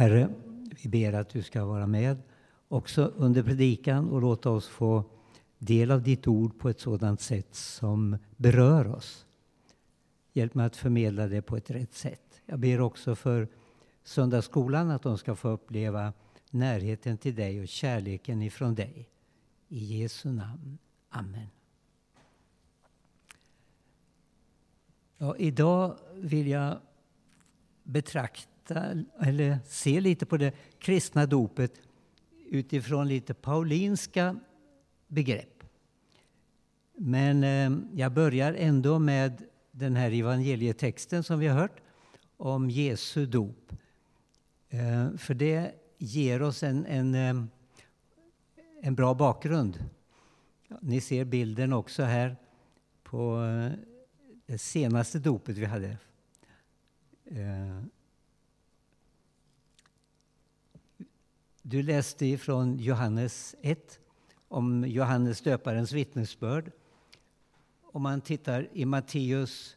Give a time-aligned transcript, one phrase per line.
[0.00, 0.28] Herre,
[0.82, 2.22] vi ber att du ska vara med
[2.68, 5.04] också under predikan och låta oss få
[5.58, 9.26] del av ditt ord på ett sådant sätt som berör oss.
[10.32, 12.40] Hjälp mig att förmedla det på ett rätt sätt.
[12.46, 13.48] Jag ber också för
[14.02, 16.12] söndagsskolan att de ska få uppleva
[16.50, 19.08] närheten till dig och kärleken ifrån dig.
[19.68, 20.78] I Jesu namn.
[21.08, 21.48] Amen.
[25.18, 26.78] Ja, idag vill jag
[27.82, 28.49] betrakta
[29.20, 31.72] eller se lite på det kristna dopet
[32.50, 34.36] utifrån lite paulinska
[35.08, 35.64] begrepp.
[36.94, 41.80] Men eh, jag börjar ändå med den här evangelietexten som vi har hört
[42.36, 43.72] om Jesu dop.
[44.68, 47.44] Eh, för det ger oss en, en, eh,
[48.82, 49.84] en bra bakgrund.
[50.80, 52.36] Ni ser bilden också här
[53.02, 53.42] på
[54.46, 55.96] det senaste dopet vi hade.
[61.62, 63.98] Du läste från Johannes 1
[64.48, 66.72] om Johannes döparens vittnesbörd.
[67.92, 69.76] Om man tittar i Matteus,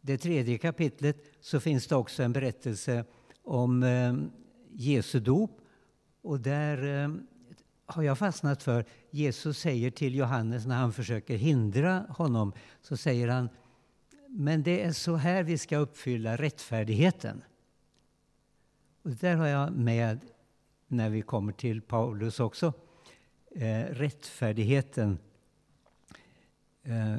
[0.00, 3.04] det tredje kapitlet, så finns det också en berättelse
[3.42, 4.14] om eh,
[4.70, 5.60] Jesu dop.
[6.22, 7.14] Och där eh,
[7.86, 13.28] har jag fastnat för, Jesus säger till Johannes när han försöker hindra honom, så säger
[13.28, 13.48] han,
[14.28, 17.42] men det är så här vi ska uppfylla rättfärdigheten.
[19.02, 20.20] Och där har jag med
[20.92, 22.72] när vi kommer till Paulus också.
[23.50, 25.18] Eh, rättfärdigheten.
[26.82, 27.18] Eh,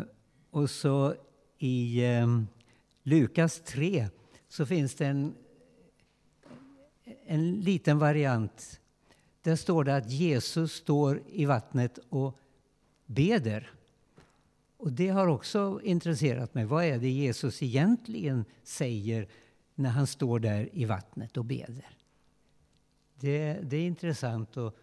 [0.51, 1.15] och så
[1.57, 2.41] i eh,
[3.03, 4.07] Lukas 3
[4.47, 5.35] så finns det en,
[7.25, 8.79] en liten variant.
[9.41, 12.39] Där står det att Jesus står i vattnet och
[13.05, 13.71] beder.
[14.77, 16.65] Och det har också intresserat mig.
[16.65, 19.27] Vad är det Jesus egentligen säger
[19.75, 22.02] när han står där i vattnet och beder?
[23.19, 24.75] Det, det är intressant att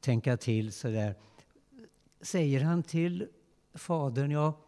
[0.00, 1.14] tänka till sådär.
[2.20, 3.28] Säger han till
[3.74, 4.58] Fadern, ja,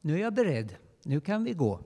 [0.00, 1.80] nu är jag beredd, nu kan vi gå.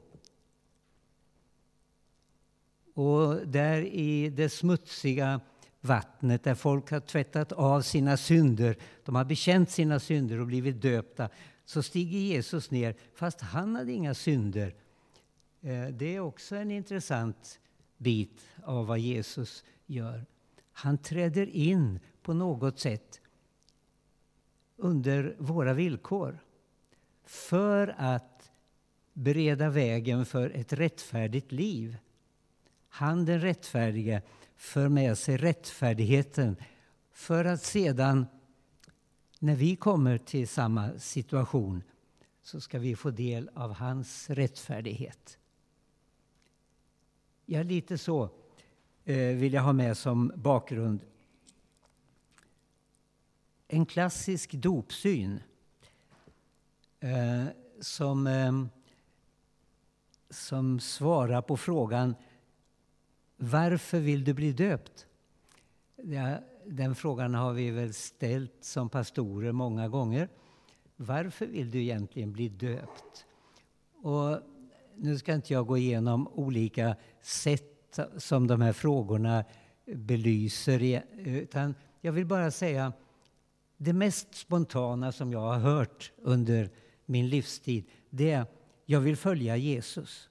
[2.94, 5.40] Och där i det smutsiga
[5.80, 10.82] vattnet där folk har tvättat av sina synder, de har bekänt sina synder och blivit
[10.82, 11.28] döpta,
[11.64, 14.74] så stiger Jesus ner, fast han hade inga synder.
[15.60, 17.60] Eh, det är också en intressant
[17.96, 20.26] bit av vad Jesus gör.
[20.76, 23.20] Han träder in på något sätt
[24.76, 26.38] under våra villkor
[27.24, 28.52] för att
[29.12, 31.96] bereda vägen för ett rättfärdigt liv.
[32.88, 34.22] Han, den rättfärdige,
[34.56, 36.56] för med sig rättfärdigheten
[37.12, 38.26] för att sedan,
[39.38, 41.82] när vi kommer till samma situation,
[42.42, 45.38] så ska vi få del av hans rättfärdighet.
[47.46, 48.30] Ja, lite så
[49.06, 51.00] Eh, vill jag ha med som bakgrund.
[53.68, 55.40] En klassisk dopsyn
[57.00, 57.44] eh,
[57.80, 58.64] som, eh,
[60.30, 62.14] som svarar på frågan
[63.36, 65.06] varför vill du bli döpt?
[65.96, 70.28] Ja, den frågan har vi väl ställt som pastorer många gånger.
[70.96, 73.26] Varför vill du egentligen bli döpt?
[74.02, 74.38] Och
[74.96, 77.73] nu ska inte jag gå igenom olika sätt
[78.16, 79.44] som de här frågorna
[79.86, 82.92] belyser, utan jag vill bara säga
[83.76, 86.70] det mest spontana som jag har hört under
[87.06, 88.46] min livstid, det är
[88.86, 90.30] jag vill följa Jesus.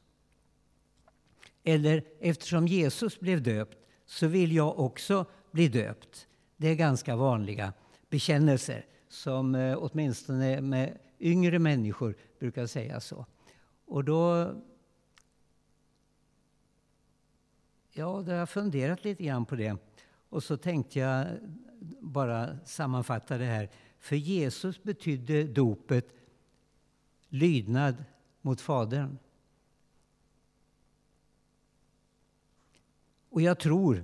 [1.63, 6.27] Eller eftersom Jesus blev döpt så vill jag också bli döpt.
[6.57, 7.73] Det är ganska vanliga
[8.09, 13.25] bekännelser som eh, åtminstone med yngre människor brukar säga så.
[13.85, 14.51] Och då...
[17.95, 19.77] Ja, då har jag funderat lite grann på det.
[20.29, 21.27] Och så tänkte jag
[21.99, 23.69] bara sammanfatta det här.
[23.99, 26.07] För Jesus betydde dopet
[27.29, 28.03] lydnad
[28.41, 29.17] mot Fadern.
[33.29, 34.03] Och jag tror,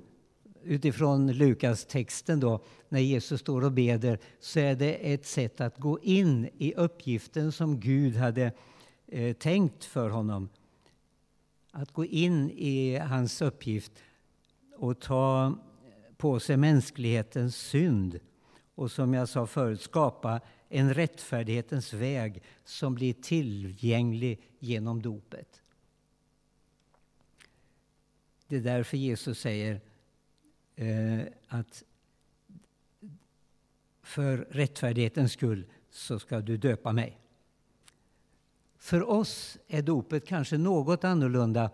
[0.63, 5.77] utifrån Lukas texten då, när Jesus står och beder, så är det ett sätt att
[5.77, 8.51] gå in i uppgiften som Gud hade
[9.07, 10.49] eh, tänkt för honom.
[11.79, 13.91] Att gå in i hans uppgift
[14.75, 15.57] och ta
[16.17, 18.19] på sig mänsklighetens synd
[18.75, 25.61] och som jag sa förut skapa en rättfärdighetens väg som blir tillgänglig genom dopet.
[28.47, 29.81] Det är därför Jesus säger
[30.75, 31.83] eh, att
[34.01, 37.17] för rättfärdighetens skull så ska du döpa mig.
[38.79, 41.71] För oss är dopet kanske något annorlunda.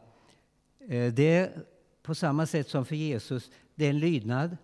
[0.79, 1.65] Eh, det är,
[2.01, 4.57] på samma sätt som för Jesus, det är en lydnad.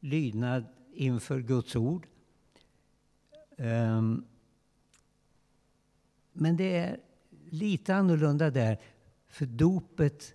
[0.00, 0.64] Lydnad
[0.94, 2.06] inför Guds ord.
[3.56, 4.24] Ehm,
[6.32, 6.96] men det är
[7.50, 8.78] lite annorlunda där,
[9.28, 10.34] för dopet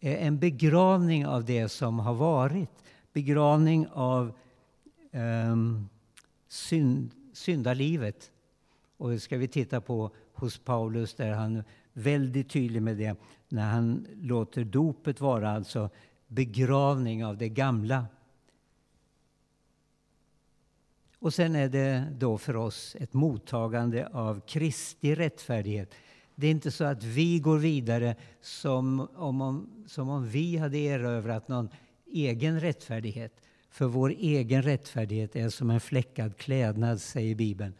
[0.00, 2.70] är en begravning av det som har varit.
[3.12, 4.32] Begravning av
[5.12, 5.88] um,
[6.48, 8.30] synd, syndalivet.
[8.96, 13.16] Och det ska vi titta på hos Paulus där han är väldigt tydlig med det
[13.48, 15.90] när han låter dopet vara alltså
[16.26, 18.06] begravning av det gamla.
[21.18, 25.94] Och sen är det då för oss ett mottagande av Kristi rättfärdighet.
[26.34, 31.48] Det är inte så att vi går vidare som om, som om vi hade erövrat
[31.48, 31.68] någon
[32.06, 33.40] egen rättfärdighet.
[33.70, 37.74] För vår egen rättfärdighet är som en fläckad klädnad, säger Bibeln.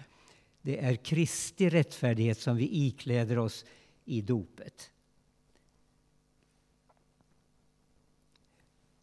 [0.69, 3.65] Det är Kristi rättfärdighet som vi ikläder oss
[4.05, 4.91] i dopet.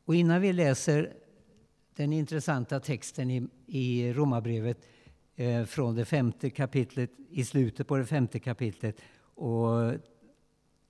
[0.05, 1.13] Och innan vi läser
[1.95, 4.77] den intressanta texten i, i Romarbrevet
[5.35, 9.93] eh, från det femte kapitlet, i slutet på det femte kapitlet och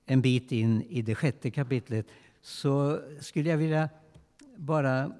[0.06, 2.06] en bit in i det sjätte kapitlet
[2.42, 3.90] så skulle jag vilja
[4.56, 5.12] bara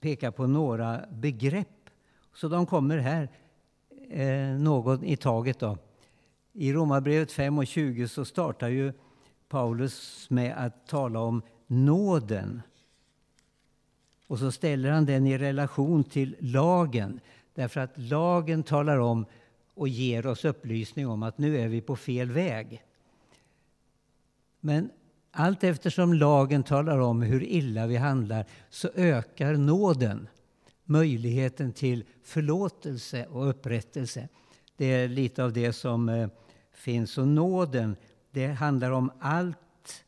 [0.00, 1.90] peka på några begrepp.
[2.34, 3.28] Så de kommer här,
[4.10, 5.58] eh, något i taget.
[5.58, 5.78] Då.
[6.52, 8.92] I Romarbrevet 5 och 20 så startar ju
[9.48, 12.62] Paulus med att tala om nåden.
[14.26, 17.20] Och så ställer han den i relation till lagen.
[17.54, 19.26] Därför att lagen talar om
[19.74, 22.82] och ger oss upplysning om att nu är vi på fel väg.
[24.60, 24.90] Men
[25.30, 30.28] allt eftersom lagen talar om hur illa vi handlar så ökar nåden,
[30.88, 34.28] möjligheten till förlåtelse och upprättelse.
[34.76, 36.28] Det är lite av det som eh,
[36.72, 37.18] finns.
[37.18, 37.96] Och nåden,
[38.30, 40.04] det handlar om allt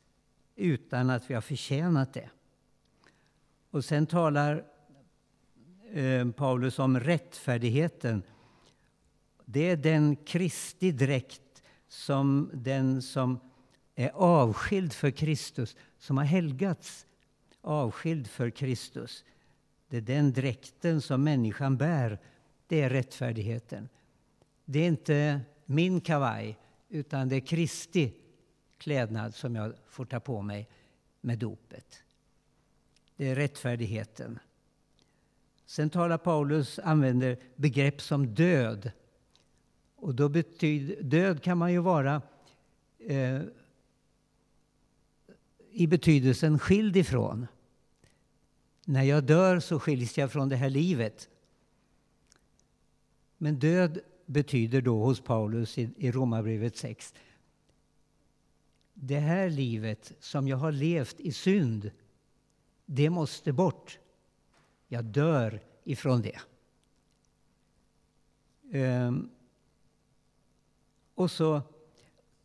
[0.56, 2.30] utan att vi har förtjänat det.
[3.70, 4.64] Och sen talar
[5.92, 8.22] eh, Paulus om rättfärdigheten.
[9.44, 13.40] Det är den Kristi dräkt som den som
[13.94, 17.06] är avskild för Kristus, som har helgats,
[17.60, 19.24] avskild för Kristus.
[19.90, 22.18] Det är den dräkten som människan bär,
[22.66, 23.88] det är rättfärdigheten.
[24.64, 26.58] Det är inte min kavaj,
[26.88, 28.12] utan det är Kristi
[28.78, 30.68] klädnad som jag får ta på mig
[31.20, 32.02] med dopet.
[33.16, 34.38] Det är rättfärdigheten.
[35.66, 38.90] Sen talar Paulus, använder begrepp som död.
[39.96, 42.22] Och då betyder, död kan man ju vara
[42.98, 43.40] eh,
[45.70, 47.46] i betydelsen skild ifrån.
[48.84, 51.28] När jag dör så skiljs jag från det här livet.
[53.38, 57.14] Men död betyder då hos Paulus i, i Romarbrevet 6
[59.02, 61.90] det här livet som jag har levt i synd,
[62.86, 63.98] det måste bort.
[64.88, 66.38] Jag dör ifrån det.
[68.78, 69.30] Um,
[71.14, 71.62] och så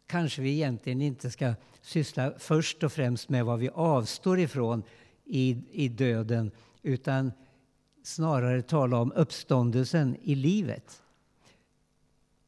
[0.07, 4.83] kanske vi egentligen inte ska syssla först och främst med vad vi avstår ifrån
[5.25, 6.51] i, i döden
[6.81, 7.31] utan
[8.03, 11.01] snarare tala om uppståndelsen i livet.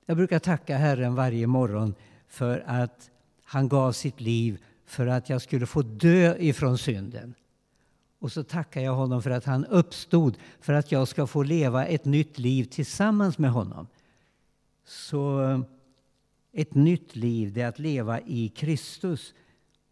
[0.05, 1.95] Jag brukar tacka Herren varje morgon
[2.27, 3.11] för att
[3.43, 7.33] han gav sitt liv för att jag skulle få dö ifrån synden.
[8.19, 11.85] Och så tackar jag honom för att han uppstod för att jag ska få leva
[11.85, 13.87] ett nytt liv tillsammans med honom.
[14.85, 15.59] Så eh,
[16.51, 19.33] ett nytt liv, det är att leva i Kristus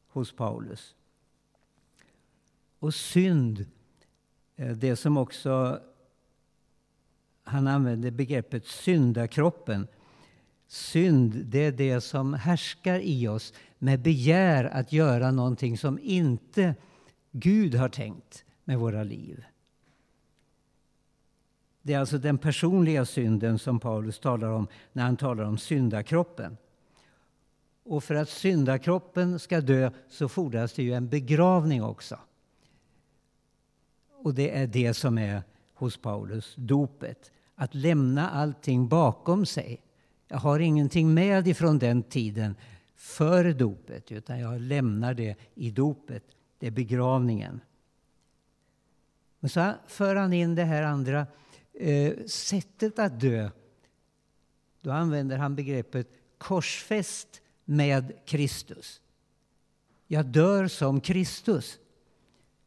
[0.08, 0.96] hos Paulus.
[2.86, 3.66] Och synd,
[4.56, 5.82] eh, det som också
[7.44, 9.88] han använder begreppet syndakroppen.
[10.68, 16.76] Synd, det är det som härskar i oss med begär att göra någonting som inte
[17.32, 19.46] Gud har tänkt med våra liv.
[21.82, 26.58] Det är alltså den personliga synden som Paulus talar om när han talar om syndakroppen.
[27.84, 32.20] Och för att syndakroppen ska dö så fordras det ju en begravning också.
[34.26, 37.32] Och det är det som är hos Paulus dopet.
[37.56, 39.82] Att lämna allting bakom sig.
[40.28, 42.56] Jag har ingenting med ifrån den tiden
[42.96, 46.24] före dopet utan jag lämnar det i dopet.
[46.60, 47.62] Det är begravningen.
[49.40, 51.28] Men så för han in det här andra
[51.74, 53.50] eh, sättet att dö.
[54.82, 59.02] Då använder han begreppet korsfäst med Kristus.
[60.08, 61.80] Jag dör som Kristus.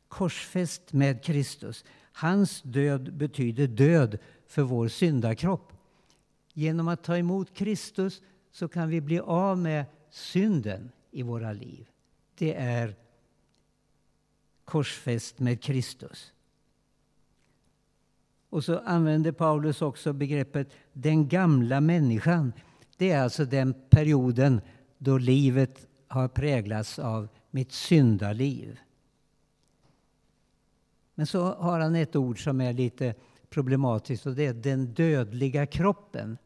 [0.08, 1.84] Korsfäst med Kristus.
[2.12, 5.72] Hans död betyder död för vår syndakropp.
[6.52, 11.88] Genom att ta emot Kristus så kan vi bli av med synden i våra liv.
[12.34, 12.94] Det är
[14.64, 16.32] korsfäst med Kristus.
[18.50, 22.52] Och så använder Paulus också begreppet den gamla människan.
[22.96, 24.60] Det är alltså den perioden
[24.98, 28.78] då livet har präglats av mitt syndaliv.
[31.18, 33.14] Men så har han ett ord som är lite
[33.50, 36.38] problematiskt och det är den dödliga kroppen.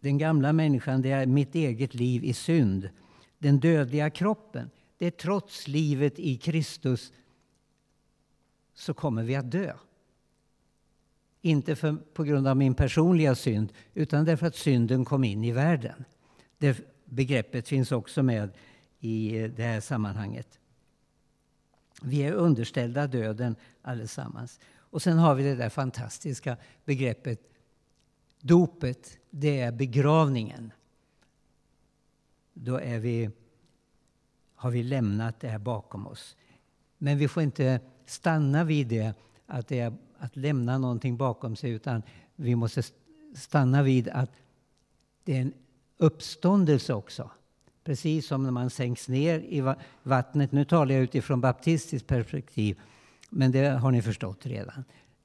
[0.00, 2.90] Den gamla människan det är mitt eget liv i synd.
[3.38, 7.12] Den dödliga kroppen, det är trots livet i Kristus
[8.74, 9.72] så kommer vi att dö.
[11.40, 15.52] Inte för, på grund av min personliga synd, utan därför att synden kom in i
[15.52, 16.04] världen.
[16.58, 18.50] Det begreppet finns också med
[19.00, 20.59] i det här sammanhanget.
[22.02, 24.60] Vi är underställda döden allesammans.
[24.76, 27.50] Och sen har vi det där fantastiska begreppet
[28.40, 29.18] dopet.
[29.30, 30.72] Det är begravningen.
[32.52, 33.30] Då är vi,
[34.54, 36.36] har vi lämnat det här bakom oss.
[36.98, 39.14] Men vi får inte stanna vid det,
[39.46, 42.02] att det är att lämna någonting bakom sig, utan
[42.36, 42.82] vi måste
[43.34, 44.30] stanna vid att
[45.24, 45.54] det är en
[45.96, 47.30] uppståndelse också.
[47.90, 50.52] Precis som när man sänks ner i vattnet.
[50.52, 52.80] Nu talar jag utifrån baptistiskt perspektiv,
[53.30, 54.84] men det har ni förstått redan.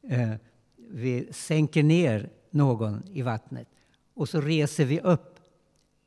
[0.09, 0.33] Eh,
[0.77, 3.67] vi sänker ner någon i vattnet
[4.13, 5.39] och så reser vi upp.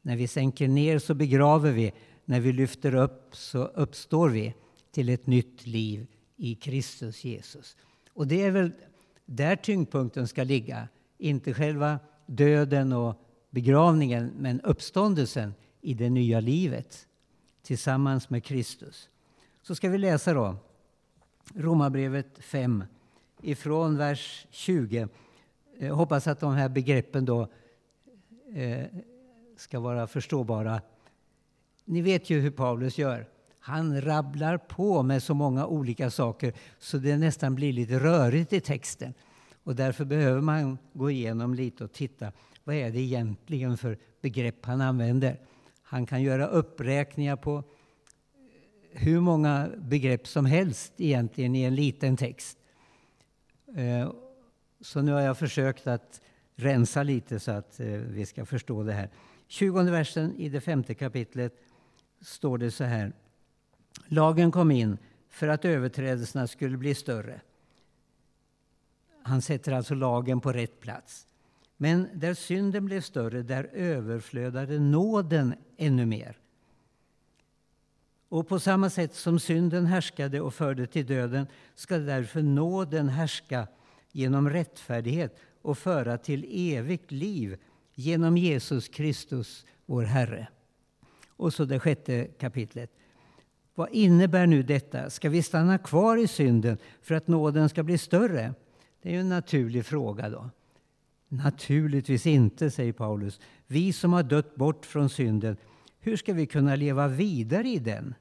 [0.03, 1.93] När vi sänker ner så begraver vi.
[2.25, 4.55] När vi lyfter upp så uppstår vi
[4.91, 7.77] till ett nytt liv i Kristus Jesus.
[8.12, 8.71] Och det är väl
[9.27, 10.88] där tyngdpunkten ska ligga.
[11.19, 17.07] Inte själva döden och begravningen, men uppståndelsen i det nya livet
[17.63, 19.09] tillsammans med Kristus.
[19.63, 20.57] Så ska vi läsa då
[21.55, 22.85] Romarbrevet 5
[23.43, 25.09] ifrån vers 20.
[25.79, 27.49] Jag hoppas att de här begreppen då
[28.55, 28.87] eh,
[29.57, 30.81] ska vara förståbara.
[31.85, 33.27] Ni vet ju hur Paulus gör.
[33.61, 38.61] Han rabblar på med så många olika saker så det nästan blir lite rörigt i
[38.61, 39.15] texten.
[39.65, 42.33] Och därför behöver man gå igenom lite och titta
[42.65, 45.41] vad är det egentligen för begrepp han använder.
[45.90, 47.62] Han kan göra uppräkningar på eh,
[48.90, 52.59] hur många begrepp som helst egentligen i en liten text.
[53.76, 54.12] Eh,
[54.80, 56.21] så nu har jag försökt att
[56.54, 59.11] rensa lite så att eh, vi ska förstå det här.
[59.47, 61.54] 20 versen i det femte kapitlet
[62.21, 63.12] står det så här.
[64.07, 67.40] Lagen kom in för att överträdelserna skulle bli större.
[69.23, 71.26] Han sätter alltså lagen på rätt plats.
[71.81, 76.39] Men där synden blev större, där överflödade nåden ännu mer.
[78.29, 83.67] Och på samma sätt som synden härskade och förde till döden ska därför nåden härska
[84.13, 87.57] genom rättfärdighet och föra till evigt liv
[87.95, 90.49] genom Jesus Kristus, vår Herre.
[91.29, 92.91] Och så det sjätte kapitlet.
[93.75, 95.11] Vad innebär nu detta?
[95.11, 98.55] Ska vi stanna kvar i synden för att nåden ska bli större?
[99.03, 100.29] Det är ju en naturlig fråga.
[100.29, 100.51] då.
[101.29, 103.41] Naturligtvis inte, säger Paulus.
[103.67, 105.57] Vi som har dött bort från synden,
[106.01, 108.15] hur ska vi kunna leva vidare i den?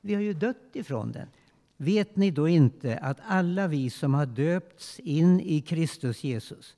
[0.00, 1.28] Vi har ju dött ifrån den.
[1.76, 6.76] Vet ni då inte att alla vi som har döpts in i Kristus Jesus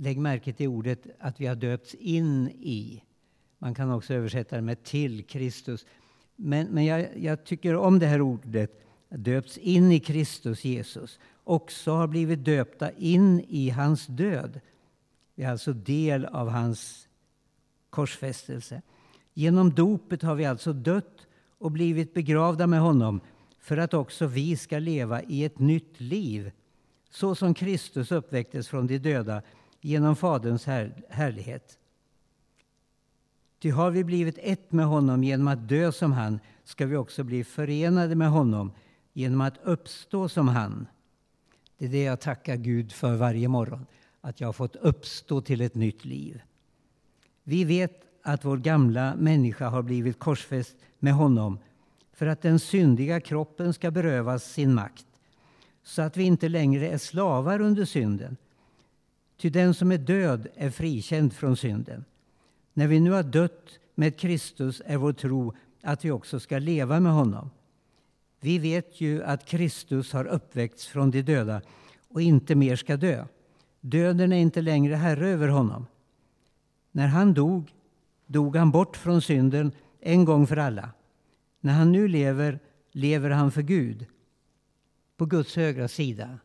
[0.00, 3.02] Lägg märke till ordet att vi har döpts in i.
[3.58, 5.86] Man kan också översätta det med till Kristus.
[6.36, 11.18] Men, men jag, jag tycker om det här ordet, döpts in i Kristus Jesus.
[11.44, 14.60] Också har blivit döpta in i hans död.
[15.38, 17.08] Vi är alltså del av hans
[17.90, 18.82] korsfästelse.
[19.34, 21.26] Genom dopet har vi alltså dött
[21.58, 23.20] och blivit begravda med honom
[23.60, 26.50] för att också vi ska leva i ett nytt liv
[27.10, 29.42] så som Kristus uppväcktes från de döda
[29.80, 31.78] genom Faderns här, härlighet.
[33.58, 37.24] Ty har vi blivit ett med honom genom att dö som han ska vi också
[37.24, 38.72] bli förenade med honom
[39.12, 40.86] genom att uppstå som han.
[41.78, 43.86] Det är det jag tackar Gud för varje morgon,
[44.20, 46.42] att jag har fått uppstå till ett nytt liv.
[47.44, 51.58] Vi vet att vår gamla människa har blivit korsfäst med honom
[52.12, 55.06] för att den syndiga kroppen ska berövas sin makt
[55.82, 58.36] så att vi inte längre är slavar under synden.
[59.36, 62.04] Ty den som är död är frikänd från synden.
[62.74, 67.00] När vi nu har dött med Kristus är vår tro att vi också ska leva
[67.00, 67.50] med honom.
[68.40, 71.62] Vi vet ju att Kristus har uppväckts från de döda
[72.08, 73.24] och inte mer ska dö.
[73.80, 75.86] Döden är inte längre herre över honom.
[76.92, 77.74] När han dog,
[78.26, 80.90] dog han bort från synden en gång för alla.
[81.60, 82.60] När han nu lever,
[82.92, 84.06] lever han för Gud,
[85.16, 86.38] på Guds högra sida.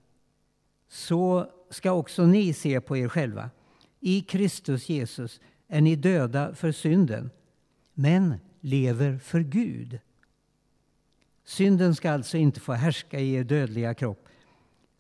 [0.87, 3.49] Så ska också ni se på er själva.
[3.99, 7.29] I Kristus Jesus är ni döda för synden,
[7.93, 9.99] men lever för Gud.
[11.45, 14.27] Synden ska alltså inte få härska i er dödliga kropp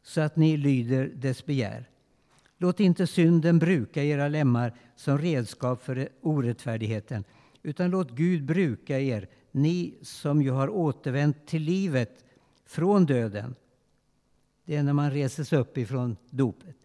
[0.03, 1.89] så att ni lyder dess begär.
[2.57, 7.23] Låt inte synden bruka era lemmar som redskap för orättfärdigheten
[7.63, 12.25] utan låt Gud bruka er, ni som ju har återvänt till livet
[12.65, 13.55] från döden.
[14.65, 16.75] Det är när man reses upp ifrån dopet.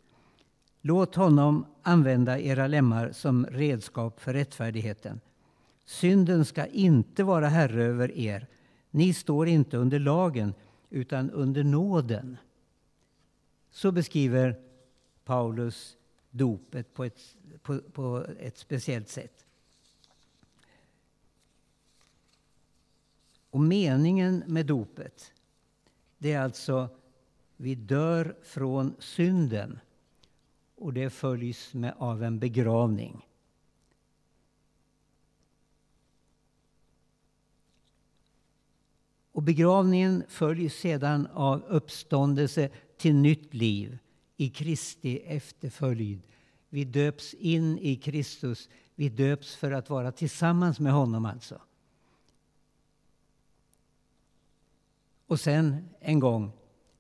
[0.81, 5.21] Låt honom använda era lemmar som redskap för rättfärdigheten.
[5.85, 8.47] Synden ska inte vara herre över er.
[8.91, 10.55] Ni står inte under lagen,
[10.91, 12.37] utan under nåden.
[13.71, 14.57] Så beskriver
[15.29, 15.97] Paulus
[16.31, 19.47] dopet på ett, på, på ett speciellt sätt.
[23.51, 25.33] Och meningen med dopet,
[26.19, 26.89] det är alltså
[27.57, 29.81] vi dör från synden
[30.75, 33.27] och det följs med av en begravning.
[39.33, 43.99] Och begravningen följs sedan av uppståndelse till nytt liv
[44.41, 46.23] i Kristi efterföljd.
[46.69, 48.69] Vi döps in i Kristus.
[48.95, 51.61] Vi döps för att vara tillsammans med honom alltså.
[55.27, 56.53] Och sen en gång,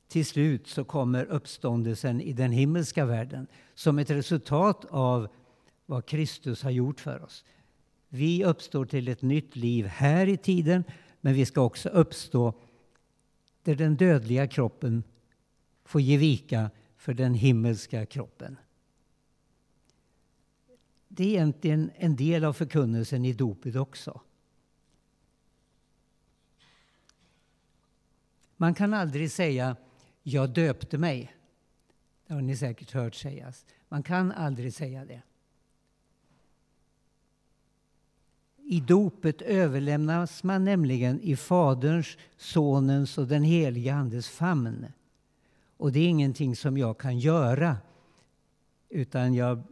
[0.08, 5.28] till slut, så kommer uppståndelsen i den himmelska världen som ett resultat av
[5.86, 7.44] vad Kristus har gjort för oss.
[8.08, 10.84] Vi uppstår till ett nytt liv här i tiden,
[11.20, 12.54] men vi ska också uppstå
[13.62, 15.02] där den dödliga kroppen
[15.84, 16.70] får ge vika
[17.08, 18.56] för den himmelska kroppen.
[21.08, 24.20] Det är egentligen en del av förkunnelsen i dopet också.
[28.56, 29.76] Man kan aldrig säga
[30.22, 31.34] jag döpte mig.
[32.26, 33.66] Det har ni säkert hört sägas.
[33.88, 35.22] Man kan aldrig säga det.
[38.56, 44.86] I dopet överlämnas man nämligen i Faderns, Sonens och den helige Andes famn.
[45.78, 47.76] Och det är ingenting som jag kan göra,
[48.88, 49.62] utan jag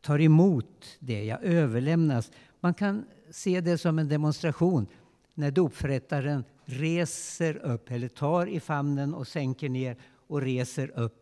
[0.00, 2.30] tar emot det, jag överlämnas.
[2.60, 4.86] Man kan se det som en demonstration
[5.34, 9.96] när dopförrättaren reser upp, eller tar i famnen och sänker ner
[10.26, 11.20] och reser upp.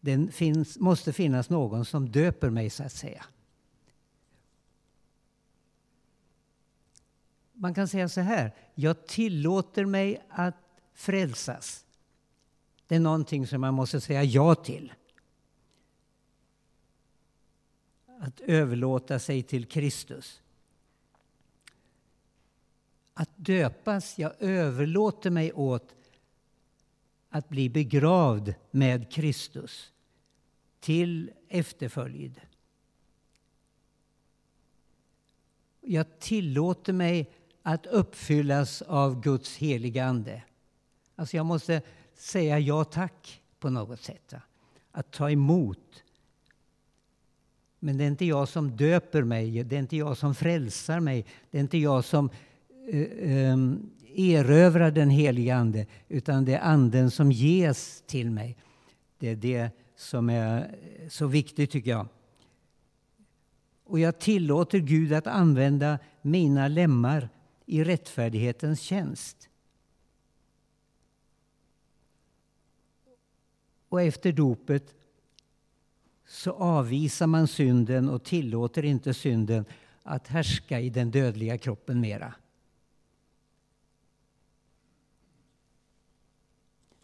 [0.00, 3.24] Det finns, måste finnas någon som döper mig, så att säga.
[7.58, 10.54] Man kan säga så här, jag tillåter mig att
[10.94, 11.86] frälsas.
[12.86, 14.92] Det är någonting som man måste säga ja till.
[18.18, 20.42] Att överlåta sig till Kristus.
[23.14, 25.94] Att döpas, jag överlåter mig åt
[27.28, 29.92] att bli begravd med Kristus
[30.80, 32.40] till efterföljd.
[35.80, 37.30] Jag tillåter mig
[37.68, 40.42] att uppfyllas av Guds heliga Ande.
[41.16, 41.82] Alltså jag måste
[42.14, 44.34] säga ja tack på något sätt.
[44.92, 46.02] Att ta emot.
[47.78, 51.26] Men det är inte jag som döper mig, det är inte jag som frälsar mig,
[51.50, 52.30] det är inte jag som
[52.88, 58.56] eh, ehm, erövrar den heliga Ande, utan det är Anden som ges till mig.
[59.18, 62.06] Det är det som är eh, så viktigt tycker jag.
[63.84, 67.28] Och jag tillåter Gud att använda mina lemmar
[67.66, 69.48] i rättfärdighetens tjänst.
[73.88, 74.94] Och efter dopet
[76.26, 79.64] så avvisar man synden och tillåter inte synden
[80.02, 82.34] att härska i den dödliga kroppen mera.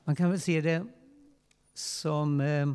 [0.05, 0.87] Man kan väl se det
[1.75, 2.41] som...
[2.41, 2.73] Eh,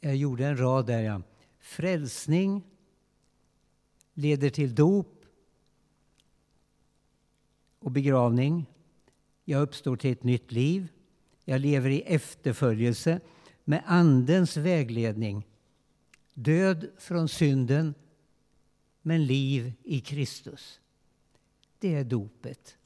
[0.00, 1.22] jag gjorde en rad där, ja.
[1.58, 2.62] Frälsning
[4.14, 5.19] leder till dop
[7.80, 8.66] och begravning.
[9.44, 10.88] Jag uppstår till ett nytt liv.
[11.44, 13.20] Jag lever i efterföljelse
[13.64, 15.46] med Andens vägledning.
[16.34, 17.94] Död från synden,
[19.02, 20.80] men liv i Kristus.
[21.78, 22.76] Det är dopet.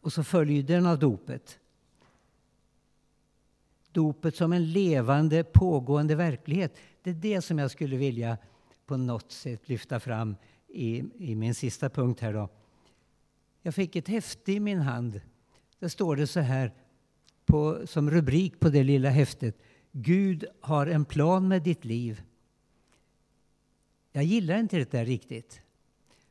[0.00, 1.58] Och så följden av dopet.
[3.92, 6.76] Dopet som en levande, pågående verklighet.
[7.02, 8.38] Det är det som jag skulle vilja
[8.90, 10.36] på något sätt lyfta fram
[10.68, 12.32] i, i min sista punkt här.
[12.32, 12.48] Då.
[13.62, 15.20] Jag fick ett häfte i min hand.
[15.78, 16.72] Där står det så här
[17.46, 19.58] på, som rubrik på det lilla häftet.
[19.92, 22.22] Gud har en plan med ditt liv.
[24.12, 25.60] Jag gillar inte det där riktigt.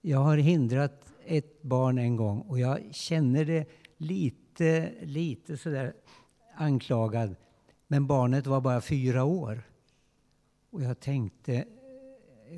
[0.00, 3.66] jag har hindrat ett barn en gång och jag känner det
[3.96, 5.94] lite, lite sådär
[6.54, 7.36] anklagad.
[7.86, 9.62] Men barnet var bara fyra år.
[10.70, 11.64] Och jag tänkte,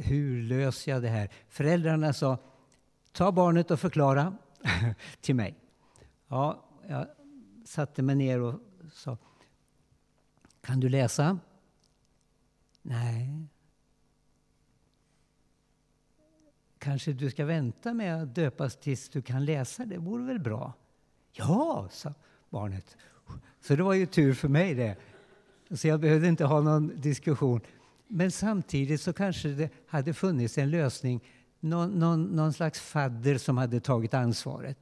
[0.03, 1.31] hur löser jag det här?
[1.49, 2.39] Föräldrarna sa,
[3.13, 4.37] ta barnet och förklara
[5.21, 5.55] till mig.
[6.29, 7.07] Ja, jag
[7.65, 8.61] satte mig ner och
[8.93, 9.19] sa,
[10.61, 11.39] kan du läsa?
[12.83, 13.47] Nej.
[16.79, 19.85] Kanske du ska vänta med att döpas tills du kan läsa?
[19.85, 20.73] Det vore väl bra?
[21.33, 22.15] Ja, sa
[22.51, 22.97] barnet.
[23.61, 24.97] Så det var ju tur för mig det.
[25.77, 27.61] Så jag behövde inte ha någon diskussion.
[28.09, 31.25] Men samtidigt så kanske det hade funnits en lösning.
[31.61, 34.79] Någon, någon, någon slags fadder som hade tagit ansvaret.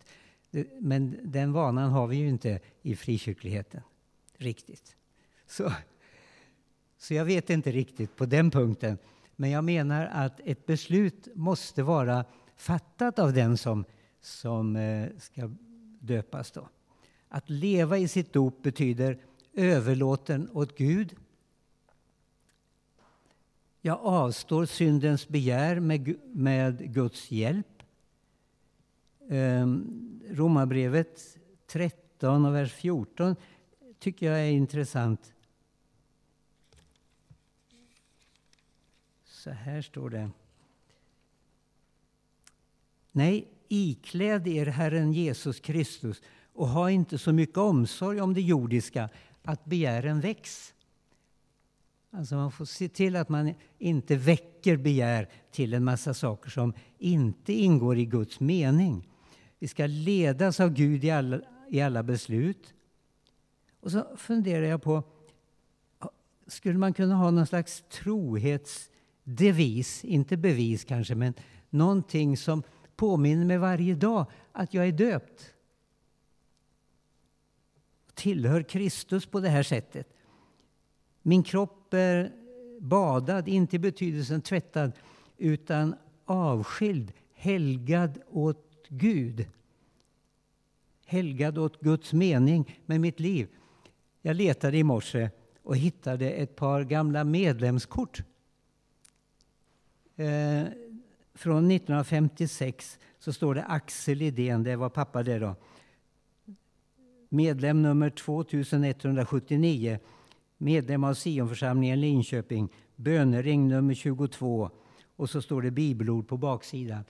[0.81, 3.81] Men den vanan har vi ju inte i frikyrkligheten.
[4.37, 4.97] Riktigt.
[5.47, 5.73] Så,
[6.99, 8.99] så jag vet inte riktigt på den punkten.
[9.37, 12.25] Men jag menar att ett beslut måste vara
[12.57, 13.85] fattat av den som,
[14.21, 15.51] som eh, ska
[16.01, 16.51] döpas.
[16.51, 16.69] Då.
[17.29, 19.19] Att leva i sitt dop betyder
[19.53, 21.15] överlåten åt Gud.
[23.87, 27.83] Jag avstår syndens begär med, med Guds hjälp.
[29.29, 33.37] Um, Romarbrevet 13 och vers 14
[33.99, 35.35] tycker jag är intressant.
[39.25, 40.31] Så här står det.
[43.13, 49.09] Nej, ikläd er Herren Jesus Kristus och ha inte så mycket omsorg om det jordiska
[49.43, 50.74] att begären väcks.
[52.17, 56.75] Alltså man får se till att man inte väcker begär till en massa saker som
[56.99, 59.09] inte ingår i Guds mening.
[59.59, 62.75] Vi ska ledas av Gud i alla, i alla beslut.
[63.81, 65.03] Och så funderar jag på,
[66.47, 71.35] skulle man kunna ha någon slags trohetsdevis, inte bevis kanske, men
[71.71, 72.63] någonting som
[72.97, 75.55] påminner mig varje dag att jag är döpt.
[78.15, 80.09] Tillhör Kristus på det här sättet.
[81.23, 82.33] Min kropp är
[82.81, 84.93] badad, inte i betydelsen tvättad,
[85.39, 89.47] utan avskild, helgad åt Gud.
[91.07, 93.49] Helgad åt Guds mening med mitt liv.
[94.23, 95.31] Jag letade i morse
[95.63, 98.23] och hittade ett par gamla medlemskort.
[100.17, 100.63] Eh,
[101.35, 105.57] från 1956 så står det Axel Idén, det var pappa det då.
[107.29, 109.99] Medlem nummer 2179,
[110.59, 114.71] medlem av Sionförsamlingen Linköping, bönering nummer 22
[115.17, 117.05] och så står det bibelord på baksidan.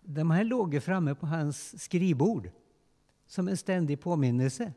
[0.00, 2.50] De här låg framme på hans skrivbord
[3.26, 4.72] som en ständig påminnelse.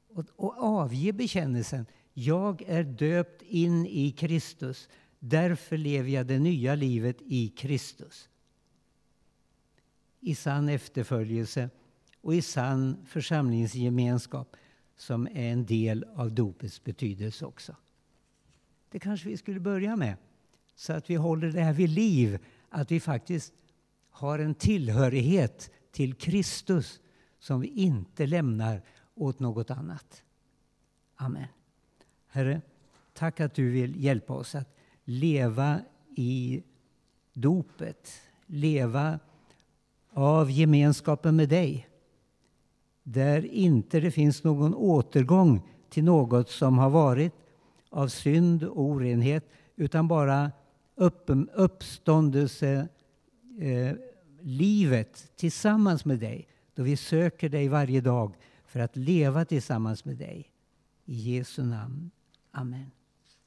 [0.08, 1.86] och, och avge bekännelsen.
[2.12, 4.88] Jag är döpt in i Kristus.
[5.18, 8.28] Därför lever jag det nya livet i Kristus.
[10.20, 11.70] I sann efterföljelse
[12.20, 14.56] och i sann församlingsgemenskap
[14.96, 17.76] som är en del av dopets betydelse också.
[18.88, 20.16] Det kanske vi skulle börja med,
[20.74, 22.38] så att vi håller det här vid liv.
[22.68, 23.52] Att vi faktiskt
[24.10, 27.00] har en tillhörighet till Kristus
[27.38, 28.82] som vi inte lämnar
[29.14, 30.22] åt något annat.
[31.16, 31.46] Amen.
[32.28, 32.60] Herre,
[33.12, 35.80] tack att du vill hjälpa oss att leva
[36.16, 36.62] i
[37.32, 38.10] dopet,
[38.46, 39.18] leva
[40.10, 41.88] av gemenskapen med dig.
[43.02, 47.32] Där inte det finns någon återgång till något som har varit
[47.90, 50.52] av synd och orenhet utan bara
[50.94, 52.88] upp, uppståndelse,
[53.58, 53.92] eh,
[54.40, 60.16] livet tillsammans med dig då vi söker dig varje dag för att leva tillsammans med
[60.16, 60.50] dig.
[61.04, 62.10] I Jesu namn.
[62.50, 62.90] Amen.